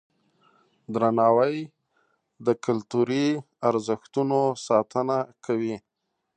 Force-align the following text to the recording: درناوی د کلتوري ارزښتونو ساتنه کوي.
درناوی 0.93 1.55
د 2.45 2.47
کلتوري 2.65 3.27
ارزښتونو 3.69 4.39
ساتنه 4.67 5.17
کوي. 5.45 5.75